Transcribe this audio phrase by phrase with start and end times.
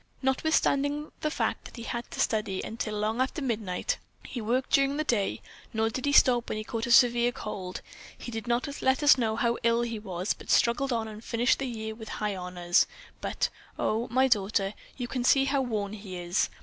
[0.23, 4.97] Notwithstanding the fact that he had to study until long after midnight, he worked during
[4.97, 5.43] the day,
[5.73, 7.81] nor did he stop when he caught a severe cold.
[8.17, 11.59] He did not let us know how ill he was, but struggled on and finished
[11.59, 12.87] the year with high honors,
[13.21, 16.49] but, oh, my daughter, you can see how worn he is.